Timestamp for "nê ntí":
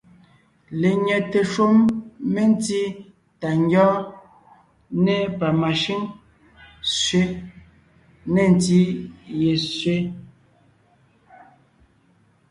8.33-8.79